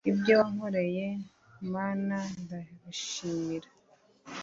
ibyo 0.09 0.33
wankoreye 0.39 1.07
manandabishimira 1.71 3.69